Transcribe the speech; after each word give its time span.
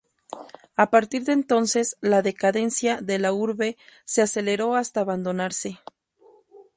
A 0.77 0.89
partir 0.89 1.25
de 1.25 1.31
entonces 1.33 1.95
la 2.01 2.23
decadencia 2.23 2.99
de 3.01 3.19
la 3.19 3.33
urbe 3.33 3.77
se 4.03 4.23
aceleró 4.23 4.75
hasta 4.75 5.01
abandonarse. 5.01 5.79